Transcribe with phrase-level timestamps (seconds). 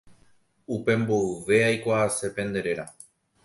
[0.75, 2.85] Upe mboyve aikuaase pende réra